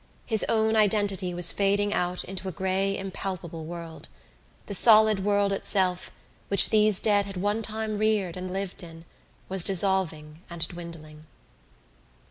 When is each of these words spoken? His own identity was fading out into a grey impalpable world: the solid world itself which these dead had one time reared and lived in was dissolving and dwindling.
His 0.25 0.43
own 0.49 0.75
identity 0.75 1.31
was 1.31 1.51
fading 1.51 1.93
out 1.93 2.23
into 2.23 2.47
a 2.47 2.51
grey 2.51 2.97
impalpable 2.97 3.65
world: 3.65 4.09
the 4.65 4.73
solid 4.73 5.23
world 5.23 5.53
itself 5.53 6.09
which 6.47 6.71
these 6.71 6.99
dead 6.99 7.27
had 7.27 7.37
one 7.37 7.61
time 7.61 7.99
reared 7.99 8.35
and 8.35 8.51
lived 8.51 8.81
in 8.81 9.05
was 9.47 9.63
dissolving 9.63 10.41
and 10.49 10.67
dwindling. 10.67 11.27